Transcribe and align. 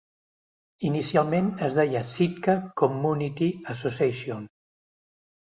Inicialment, 0.87 1.51
es 1.67 1.77
deia 1.79 2.01
Sitka 2.13 2.57
Community 2.83 3.51
Association. 3.75 4.43